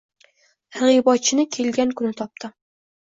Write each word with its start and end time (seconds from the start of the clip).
Targ‘ibotchini 0.77 1.45
kelgan 1.57 1.93
kuni 2.01 2.17
topdim. 2.23 2.57